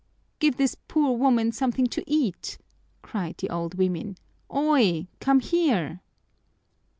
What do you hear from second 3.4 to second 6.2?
old women. "Oy, come here!"